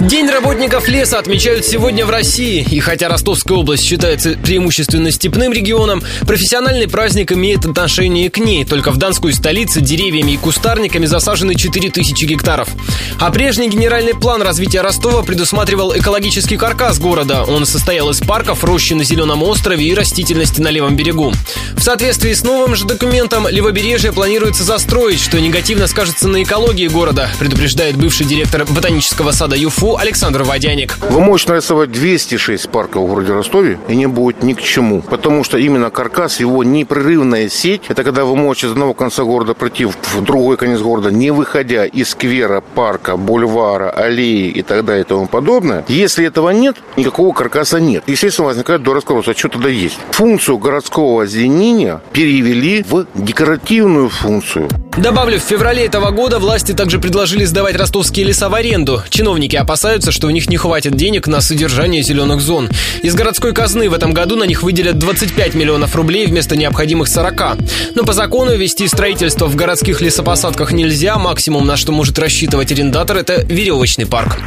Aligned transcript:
День 0.00 0.28
работников 0.28 0.88
леса 0.88 1.18
отмечают 1.18 1.64
сегодня 1.64 2.04
в 2.04 2.10
России. 2.10 2.66
И 2.68 2.80
хотя 2.80 3.08
Ростовская 3.08 3.56
область 3.56 3.84
считается 3.84 4.30
преимущественно 4.30 5.10
степным 5.10 5.52
регионом, 5.52 6.02
профессиональный 6.26 6.88
праздник 6.88 7.32
имеет 7.32 7.64
отношение 7.64 8.28
к 8.28 8.38
ней. 8.38 8.64
Только 8.64 8.90
в 8.90 8.96
Донской 8.96 9.32
столице 9.32 9.80
деревьями 9.80 10.32
и 10.32 10.36
кустарниками 10.36 11.06
засажены 11.06 11.54
4000 11.54 12.24
гектаров. 12.24 12.68
А 13.20 13.30
прежний 13.30 13.68
генеральный 13.68 14.14
план 14.14 14.42
развития 14.42 14.82
Ростова 14.82 15.22
предусматривал 15.22 15.96
экологический 15.96 16.56
каркас 16.56 16.98
города. 16.98 17.44
Он 17.44 17.64
состоял 17.64 18.10
из 18.10 18.20
парков, 18.20 18.64
рощи 18.64 18.94
на 18.94 19.04
Зеленом 19.04 19.42
острове 19.42 19.86
и 19.86 19.94
растительности 19.94 20.60
на 20.60 20.68
левом 20.68 20.96
берегу. 20.96 21.32
В 21.76 21.80
соответствии 21.82 22.32
с 22.32 22.42
новым 22.42 22.76
же 22.76 22.84
документом, 22.84 23.48
левобережье 23.48 24.12
планируется 24.12 24.64
застроить, 24.64 25.20
что 25.20 25.40
негативно 25.40 25.86
скажется 25.86 26.28
на 26.28 26.42
экологии 26.42 26.88
города, 26.88 27.30
предупреждает 27.38 27.96
бывший 27.96 28.26
директор 28.26 28.64
ботанического 28.66 29.30
сада 29.32 29.56
ЮФО 29.56 29.83
КФУ 29.84 29.98
Александр 29.98 30.44
Водяник. 30.44 30.96
Вы 31.10 31.20
можете 31.20 31.52
нарисовать 31.52 31.92
206 31.92 32.70
парков 32.70 33.04
в 33.04 33.06
городе 33.06 33.34
Ростове, 33.34 33.78
и 33.86 33.94
не 33.94 34.06
будет 34.06 34.42
ни 34.42 34.54
к 34.54 34.62
чему. 34.62 35.02
Потому 35.02 35.44
что 35.44 35.58
именно 35.58 35.90
каркас, 35.90 36.40
его 36.40 36.64
непрерывная 36.64 37.50
сеть, 37.50 37.82
это 37.88 38.02
когда 38.02 38.24
вы 38.24 38.34
можете 38.34 38.68
из 38.68 38.72
одного 38.72 38.94
конца 38.94 39.24
города 39.24 39.52
пройти 39.52 39.84
в 39.84 40.22
другой 40.22 40.56
конец 40.56 40.80
города, 40.80 41.10
не 41.10 41.30
выходя 41.32 41.84
из 41.84 42.08
сквера, 42.08 42.62
парка, 42.62 43.18
бульвара, 43.18 43.90
аллеи 43.90 44.48
и 44.48 44.62
так 44.62 44.86
далее 44.86 45.04
и 45.04 45.06
тому 45.06 45.26
подобное. 45.26 45.84
Если 45.88 46.24
этого 46.24 46.48
нет, 46.48 46.76
никакого 46.96 47.34
каркаса 47.34 47.78
нет. 47.78 48.04
Естественно, 48.06 48.48
возникает 48.48 48.86
вопрос, 48.86 49.28
а 49.28 49.34
что 49.34 49.50
тогда 49.50 49.68
есть? 49.68 49.98
Функцию 50.12 50.56
городского 50.56 51.24
озеленения 51.24 52.00
перевели 52.14 52.82
в 52.88 53.06
декоративную 53.14 54.08
функцию. 54.08 54.70
Добавлю, 54.96 55.40
в 55.40 55.42
феврале 55.42 55.86
этого 55.86 56.12
года 56.12 56.38
власти 56.38 56.70
также 56.70 57.00
предложили 57.00 57.44
сдавать 57.44 57.74
ростовские 57.74 58.26
леса 58.26 58.48
в 58.48 58.54
аренду. 58.54 59.02
Чиновники 59.10 59.56
опасаются, 59.56 60.12
что 60.12 60.28
у 60.28 60.30
них 60.30 60.48
не 60.48 60.56
хватит 60.56 60.94
денег 60.94 61.26
на 61.26 61.40
содержание 61.40 62.00
зеленых 62.02 62.40
зон. 62.40 62.70
Из 63.02 63.12
городской 63.16 63.52
казны 63.52 63.90
в 63.90 63.94
этом 63.94 64.12
году 64.12 64.36
на 64.36 64.44
них 64.44 64.62
выделят 64.62 64.96
25 64.98 65.54
миллионов 65.54 65.96
рублей 65.96 66.26
вместо 66.26 66.56
необходимых 66.56 67.08
40. 67.08 67.56
Но 67.96 68.04
по 68.04 68.12
закону 68.12 68.56
вести 68.56 68.86
строительство 68.86 69.46
в 69.46 69.56
городских 69.56 70.00
лесопосадках 70.00 70.70
нельзя. 70.70 71.18
Максимум, 71.18 71.66
на 71.66 71.76
что 71.76 71.90
может 71.90 72.16
рассчитывать 72.20 72.70
арендатор, 72.70 73.16
это 73.16 73.42
веревочный 73.42 74.06
парк. 74.06 74.38